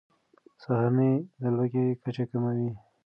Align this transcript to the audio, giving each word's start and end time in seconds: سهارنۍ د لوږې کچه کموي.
سهارنۍ 0.61 1.11
د 1.41 1.41
لوږې 1.55 1.85
کچه 2.03 2.23
کموي. 2.31 2.71